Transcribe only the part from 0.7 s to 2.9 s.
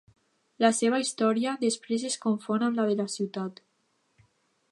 seva història després es confon amb la